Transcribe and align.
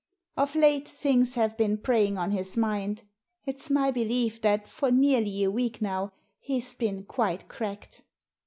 Of 0.35 0.55
late 0.55 0.87
things 0.87 1.35
have 1.35 1.55
been 1.57 1.77
preying 1.77 2.17
on 2.17 2.31
his 2.31 2.57
mind. 2.57 3.03
It's 3.45 3.69
my 3.69 3.91
belief 3.91 4.41
that 4.41 4.67
for 4.67 4.89
nearly 4.89 5.43
a 5.43 5.51
week 5.51 5.79
now 5.79 6.11
he's 6.39 6.73
been 6.73 7.03
quite 7.03 7.47
cracked." 7.47 8.01